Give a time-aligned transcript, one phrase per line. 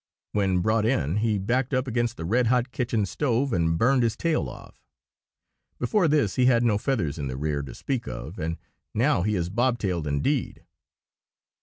[0.31, 4.17] When brought in, he backed up against the red hot kitchen stove, and burned his
[4.17, 4.81] tail off.
[5.77, 8.57] Before this he had no feathers in the rear to speak of, and
[8.95, 10.65] now he is bobtailed indeed.